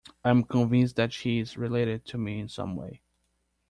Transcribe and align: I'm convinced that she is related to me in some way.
I'm 0.23 0.41
convinced 0.43 0.95
that 0.95 1.13
she 1.13 1.37
is 1.37 1.59
related 1.59 2.05
to 2.05 2.17
me 2.17 2.39
in 2.39 2.49
some 2.49 2.75
way. 2.75 3.03